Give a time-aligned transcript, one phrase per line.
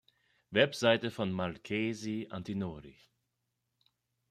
[0.51, 2.97] Webseite von Marchesi Antinori